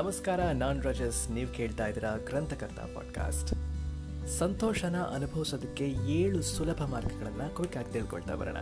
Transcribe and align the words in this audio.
ನಮಸ್ಕಾರ, 0.00 0.40
ನಾನ್ 0.40 0.82
ರಜಸ್. 0.82 1.30
ನೀವು 1.30 1.54
ಕೇಳ್ತಾ 1.54 1.86
ಇದ್ದೀರಾ 1.86 2.16
ಗ್ರಂಥಕರ್ತ 2.16 2.80
ಪಾಡ್ಕಾಸ್ಟ್ 2.80 3.50
ಸಂತೋಷನ 4.28 4.96
ಅನುಭವಿಸೋದಕ್ಕೆ 5.14 5.84
ಏಳು 6.12 6.42
ಸುಲಭ 6.42 6.82
ಮಾರ್ಗಗಳನ್ನು 6.82 7.54
ಕ್ವಿಕ್ 7.54 7.76
ಆಗಿ 7.76 7.92
ತಿಳ್ಕೊಳ್ತಾ 7.92 8.34
ಬರೋಣ. 8.34 8.56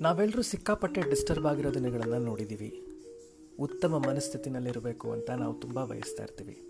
ನಾವೆಲ್ಲರೂ 0.00 0.42
ಸಿಕ್ಕಾಪಟ್ಟೆ 0.42 1.00
ಡಿಸ್ಟರ್ಬ್ 1.00 1.46
ಆಗಿರೋ 1.46 1.74
ದಿನಗಳನ್ನು 1.74 2.18
ನೋಡಿದ್ದೀವಿ 2.18 2.86
ಉತ್ತಮ 3.58 3.98
ಮನಸ್ಥಿತಿನಲ್ಲಿರಬೇಕು 3.98 5.12
ಅಂತ 5.12 5.30
ನಾವು 5.30 5.54
ತುಂಬ 5.54 5.84
ಬಯಸ್ತಾ 5.84 6.22
ಇರ್ತೀವಿ. 6.22 6.68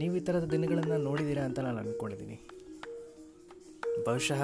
ನೀವು 0.00 0.12
ಈ 0.16 0.20
ಥರದ 0.20 0.46
ದಿನಗಳನ್ನು 0.54 0.98
ನೋಡಿದ್ದೀರಾ 1.08 1.42
ಅಂತ 1.48 1.58
ನಾನು 1.66 1.78
ಅಂದ್ಕೊಂಡಿದ್ದೀನಿ 1.78 2.36
ಬಹುಶಃ 4.06 4.42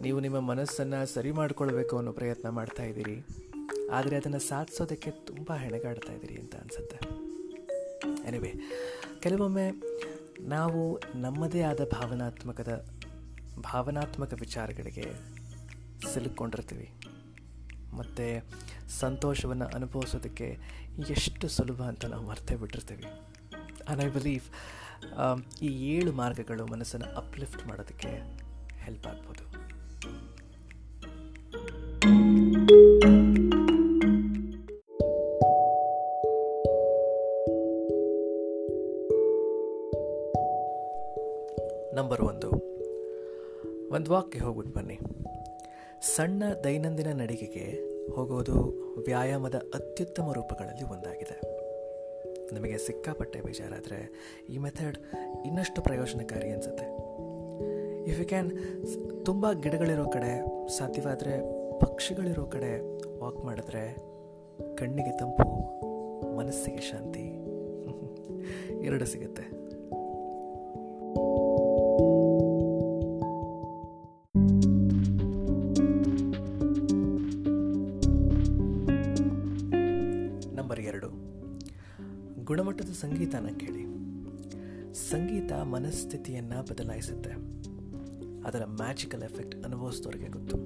ನೀವು 0.00 0.18
ನಿಮ್ಮ 0.20 0.38
ಮನಸ್ಸನ್ನು 0.50 1.00
ಸರಿ 1.14 1.30
ಮಾಡಿಕೊಳ್ಬೇಕು 1.30 1.94
ಅನ್ನೋ 1.96 2.12
ಪ್ರಯತ್ನ 2.12 2.48
ಮಾಡ್ತಾ 2.58 2.82
ಇದ್ದೀರಿ. 2.82 3.16
ಆದರೆ 3.96 4.16
ಅದನ್ನು 4.16 4.40
ಸಾಧಿಸೋದಕ್ಕೆ 4.48 5.10
ತುಂಬ 5.28 5.48
ಹೆಣಗಾಡ್ತಾ 5.62 6.12
ಇದ್ದೀರಿ 6.12 6.36
ಅಂತ 6.42 6.54
ಅನಿಸುತ್ತೆ. 6.56 6.98
ಎನಿವೆ 8.28 8.52
ಕೆಲವೊಮ್ಮೆ 9.20 9.66
ನಾವು 10.54 10.80
ನಮ್ಮದೇ 11.14 11.62
ಆದ 11.70 11.82
ಭಾವನಾತ್ಮಕದ, 11.94 12.72
ಭಾವನಾತ್ಮಕ 13.60 14.32
ವಿಚಾರಗಳಿಗೆ 14.40 15.06
ಸಿಲುಕೊಂಡಿರ್ತೀವಿ 16.12 16.88
ಮತ್ತು 17.98 18.26
ಸಂತೋಷವನ್ನು 19.00 19.66
ಅನುಭವಿಸೋದಕ್ಕೆ 19.76 20.48
ಎಷ್ಟು 21.16 21.48
ಸುಲಭ 21.56 21.80
ಅಂತ 21.82 22.04
ನಾವು 22.04 22.24
ಮರ್ತೇ 22.28 22.56
ಬಿಟ್ಟಿರ್ತೀವಿ. 22.56 23.06
ಆ್ಯಂಡ್ 23.88 24.04
ಐ 24.04 24.08
ಬಿಲೀವ್ 24.08 24.44
ಈ 25.62 25.96
ಏಳು 25.96 26.12
ಮಾರ್ಗಗಳು 26.12 26.66
ಮನಸ್ಸನ್ನು 26.66 27.16
ಅಪ್ಲಿಫ್ಟ್ 27.16 27.66
ಮಾಡೋದಕ್ಕೆ 27.66 28.08
ಹೆಲ್ಪ್ 28.84 29.06
ಆಗ್ಬೋದು. 29.06 29.44
ನಂಬರ್ 41.94 42.20
ಒಂದು. 42.20 42.50
ಒಂದು 43.94 44.10
ವಾಕ್ಗೆ 44.10 44.38
ಹೋಗ್ಬಿಟ್ಟು 44.38 44.74
ಬನ್ನಿ. 44.74 44.98
ಸಣ್ಣ 46.16 46.42
ದೈನಂದಿನ 46.64 47.20
ನಡಿಗೆಗೆ 47.20 47.66
ಹೋಗೋದು 48.10 48.54
ವ್ಯಾಯಾಮದ 49.06 49.54
ಅತ್ಯುತ್ತಮ 49.74 50.32
ರೂಪಗಳಲ್ಲಿ 50.32 50.84
ಒಂದಾಗಿದೆ. 50.84 51.47
ನಿಮಗೆ 52.54 52.78
ಸಿಕ್ಕಾಪಟ್ಟೆ 52.78 53.40
ಬೇಜಾರಾದರೆ 53.40 54.10
ಈ 54.48 54.58
ಮೆಥಡ್ 54.58 54.98
ಇನ್ನಷ್ಟು 55.46 55.82
ಪ್ರಯೋಜನಕಾರಿ 55.82 56.50
ಅನಿಸುತ್ತೆ. 56.50 56.84
ಇಫ್ 58.10 58.20
ಯು 58.20 58.26
ಕ್ಯಾನ್ 58.26 58.52
ತುಂಬ 59.26 59.52
ಗಿಡಗಳಿರೋ 59.52 60.06
ಕಡೆ, 60.06 60.44
ಸಾಧ್ಯವಾದರೆ 60.78 61.58
ಪಕ್ಷಿಗಳಿರೋ 61.80 62.46
ಕಡೆ 62.46 63.00
ವಾಕ್ 63.18 63.36
ಮಾಡಿದ್ರೆ 63.36 63.96
ಕಣ್ಣಿಗೆ 64.76 65.18
ತಂಪು, 65.18 65.48
ಮನಸ್ಸಿಗೆ 66.36 66.80
ಶಾಂತಿ. 66.80 67.20
ಎರಡು 68.84 69.06
ಸಿಗುತ್ತೆ. 69.06 69.67
ಗುಣಮಟ್ಟದ 82.48 82.92
ಸಂಗೀತನ 82.92 83.46
ಕೇಳಿ. 83.56 83.84
ಸಂಗೀತ 84.94 85.52
ಮನಸ್ಥಿತಿಯನ್ನು 85.52 86.62
ಬದಲಾಯಿಸುತ್ತೆ. 86.62 87.30
ಅದರ 88.48 88.64
ಮ್ಯಾಜಿಕಲ್ 88.64 89.22
ಎಫೆಕ್ಟ್ 89.22 89.64
ಅನುಭವಿಸಿದವ್ರಿಗೆ 89.64 90.26
ಗೊತ್ತು. 90.26 90.56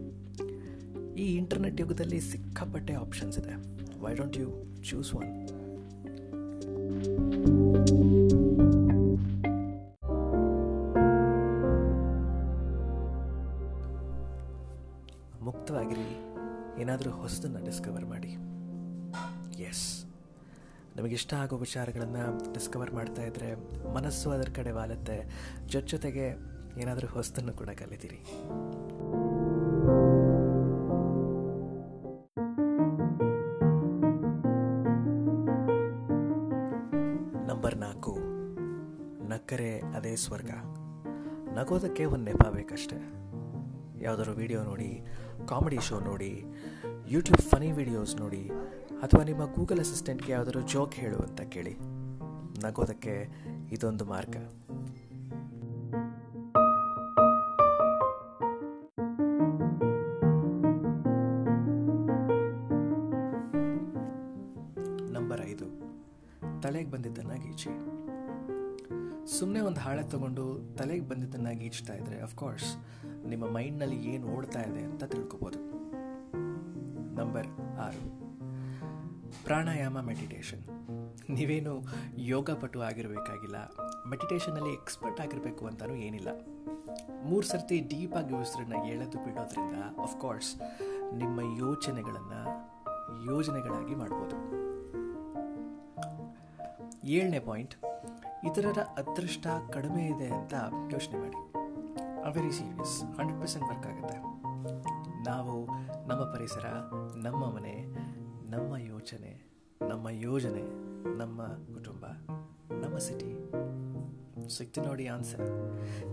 ಈ 1.15 1.37
ಇಂಟರ್ನೆಟ್ 1.37 1.81
ಯುಗದಲ್ಲಿ 1.81 2.21
ಸಿಕ್ಕಾಪಟ್ಟೆ 2.21 2.95
ಆಪ್ಷನ್ಸ್ 2.95 3.39
ಇದೆ. 3.39 3.55
Why 4.01 4.15
don't 4.15 4.37
you 4.37 4.83
choose 4.83 5.15
one 5.15 5.43
ಮುಕ್ತವಾಗಿರಿ. 15.45 16.19
ಏನಾದರೂ 16.81 17.11
ಹೊಸದನ್ನು 17.11 17.65
ಡಿಸ್ಕವರ್ 17.65 18.07
ಮಾಡಿ. 18.07 18.37
ಎಸ್ 19.63 20.12
ನಮಗಿಷ್ಟ 20.97 21.35
ಆಗೋ 21.35 21.57
ವಿಚಾರಗಳನ್ನು 21.57 22.25
ಡಿಸ್ಕವರ್ 22.55 22.91
ಮಾಡ್ತಾ 22.91 23.23
ಇದ್ದರೆ 23.23 23.49
ಮನಸ್ಸು 23.95 24.31
ಅದರ 24.31 24.49
ಕಡೆ 24.59 24.71
ವಾಲತ್ತೆ. 24.71 25.17
ಜೊತೆ 25.67 25.89
ಜೊತೆಗೆ 25.91 26.27
ಏನಾದರೂ 26.83 27.07
ಹೊಸದನ್ನು 27.07 27.53
ಕೂಡ 27.53 27.71
ಕಲಿತೀರಿ. 27.81 28.21
ನಂಬರ್ 37.51 37.77
ನಾಲ್ಕು. 37.77 38.15
ನಕ್ಕರೆ 39.33 39.73
ಅದೇ 39.97 40.15
ಸ್ವರ್ಗ. 40.17 40.53
ನಗೋದಕ್ಕೆ 41.59 42.05
ಒಂದು 42.05 42.25
ನೆಪ 42.25 42.45
ಬೇಕಷ್ಟೆ 42.59 42.99
ಯಾವುದಾದ್ರು 44.05 44.33
ವಿಡಿಯೋ 44.35 44.61
ನೋಡಿ 44.65 44.91
ಕಾಮಿಡಿ 45.49 45.79
ಶೋ 45.89 45.97
ನೋಡಿ 46.01 46.31
ಯೂಟ್ಯೂಬ್ 47.09 47.43
ಫನಿ 47.51 47.69
ವಿಡಿಯೋಸ್ 47.73 48.15
ನೋಡಿ 48.17 48.41
ಅಥವಾ 49.03 49.25
ನಿಮ್ಮ 49.25 49.55
ಗೂಗಲ್ 49.55 49.79
ಅಸಿಸ್ಟೆಂಟ್ಗೆ 49.79 50.33
ಯಾವುದಾದ್ರು 50.33 50.61
ಜೋಕ್ 50.61 50.95
ಹೇಳು 50.95 51.17
ಅಂತ 51.17 51.41
ಕೇಳಿ. 51.41 51.77
ನಗೋದಕ್ಕೆ 52.65 53.29
ಇದೊಂದು 53.73 54.05
ಮಾರ್ಗ. 54.05 54.37
ನಂಬರ್ 65.13 65.41
ಐದು. 65.47 65.65
ತಲೆಗೆ 66.63 66.91
ಬಂದಿದ್ದನ್ನ 66.91 67.33
ಗೀಚಿ. 67.33 67.71
ಸುಮ್ಮನೆ 69.39 69.61
ಒಂದು 69.61 69.81
ಹಾಳೆ 69.81 70.03
ತಗೊಂಡು 70.03 70.77
ತಲೆಗೆ 70.79 71.09
ಬಂದಿದ್ದನ್ನ 71.09 71.49
ಗೀಚ್ತಾ 71.51 71.95
ಇದ್ರೆ 71.95 72.23
ಅಫ್ಕೋರ್ಸ್ 72.23 72.77
ನಿಮ್ಮ 73.27 73.45
ಮೈಂಡ್ನಲ್ಲಿ 73.51 73.97
ಏನು 73.97 74.27
ಓಡ್ತಾ 74.27 74.61
ಇದೆ 74.61 74.83
ಅಂತ 74.83 75.05
ತಿಳ್ಕೊಬೋದು. 75.05 75.59
ನಂಬರ್ 77.15 77.47
ಆರು. 77.79 78.32
ಪ್ರಾಣಾಯಾಮ 79.45 80.01
ಮೆಡಿಟೇಷನ್ 80.01 80.63
ನೀವೇನು 81.31 81.85
ಯೋಗ 82.17 82.51
ಪಟು 82.51 82.83
ಆಗಿರಬೇಕಾಗಿಲ್ಲ 82.83 83.57
ಮೆಡಿಟೇಷನಲ್ಲಿ 84.09 84.73
ಎಕ್ಸ್ಪರ್ಟ್ 84.73 85.21
ಆಗಿರಬೇಕು 85.21 85.67
ಅಂತಲೂ 85.67 85.95
ಏನಿಲ್ಲ. 85.95 86.29
ಮೂರು 87.25 87.47
ಸರ್ತಿ 87.47 87.81
ಡೀಪಾಗಿ 87.81 88.35
ಉಸಿರನ್ನು 88.35 88.87
ಎಳೆದು 88.87 89.19
ಬಿಡೋದ್ರಿಂದ 89.25 89.77
ಅಫ್ಕೋರ್ಸ್ 90.03 90.57
ನಿಮ್ಮ 91.15 91.41
ಯೋಚನೆಗಳನ್ನು 91.59 92.43
ಯೋಜನೆಗಳಾಗಿ 93.31 93.95
ಮಾಡ್ಬೋದು. 93.95 94.37
ಏಳನೇ 97.05 97.39
ಪಾಯಿಂಟ್ 97.39 97.75
ಇತರರ 98.45 98.79
ಅದೃಷ್ಟ 98.79 99.47
ಕಡಿಮೆ 99.73 100.07
ಇದೆ 100.07 100.27
ಅಂತ 100.27 100.55
ಯೋಚನೆ 100.93 101.19
ಮಾಡಿ. 101.21 101.39
Very 102.35 102.53
serious 102.53 103.03
hundred 103.03 103.41
percent 103.41 103.69
work 103.69 103.87
ಆಗುತ್ತೆ. 103.87 104.19
ನಾವು 105.31 105.67
ನಮ್ಮ 106.09 106.23
ಪರಿಸರ, 106.23 106.65
ನಮ್ಮ 107.17 107.51
ಮನೆ 107.51 107.75
ನಮ್ಮ 108.53 108.77
ಯೋಚನೆ, 108.77 109.31
ನಮ್ಮ 109.89 110.09
ಯೋಜನೆ, 110.11 110.63
ನಮ್ಮ 111.19 111.43
ಕುಟುಂಬ, 111.75 112.05
ನಮ್ಮ 112.81 112.99
ಸಿಟಿ 112.99 113.31
ಸಿಕ್ತಿ 114.59 114.81
ನೋಡಿ 114.81 115.07
ಆನ್ಸರ್ 115.07 115.45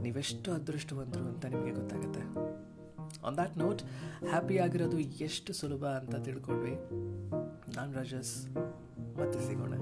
ನೀವೆಷ್ಟು 0.02 0.52
ಅದೃಷ್ಟವಂತರು 0.52 1.24
ಅಂತ 1.24 1.46
ನಿಮಗೆ 1.46 1.72
ಗೊತ್ತಾಗುತ್ತೆ. 1.72 2.24
ಆನ್ 3.28 3.36
ದ್ಯಾಟ್ 3.36 3.58
ನೋಟ್ 3.58 3.82
ಹ್ಯಾಪಿ 4.30 4.58
ಆಗಿರೋದು 4.58 5.00
ಎಷ್ಟು 5.00 5.54
ಸುಲಭ 5.54 5.86
ಅಂತ 5.86 6.16
ತಿಳ್ಕೊಂಡ್ವಿ 6.16 6.76
ನಾನು 7.76 7.94
ರಾಜಸ್ 7.94 8.36
ಮತ್ತೆ 9.20 9.40
ಸಿಗೋಣ. 9.48 9.74